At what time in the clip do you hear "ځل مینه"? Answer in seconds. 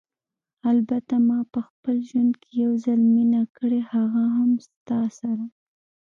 2.85-3.41